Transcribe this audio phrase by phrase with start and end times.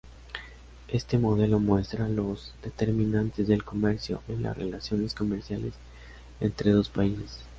[0.87, 5.73] Este modelo muestra los determinantes del comercio en las relaciones comerciales
[6.39, 7.41] entre dos países.